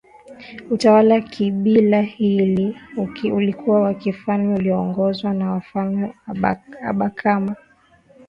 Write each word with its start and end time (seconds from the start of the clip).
Utawala 0.71 1.15
wa 1.15 1.21
kibila 1.21 2.01
hili 2.01 2.73
ulikuwa 3.35 3.81
wa 3.81 3.93
kifalme 3.93 4.55
ulioongozwa 4.55 5.33
na 5.33 5.51
wafalme 5.51 6.13
Abakama 6.83 7.55